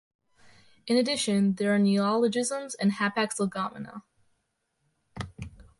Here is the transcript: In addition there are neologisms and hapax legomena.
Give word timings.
In 0.87 0.97
addition 0.97 1.53
there 1.57 1.75
are 1.75 1.77
neologisms 1.77 2.73
and 2.73 2.93
hapax 2.93 3.37
legomena. 3.39 4.01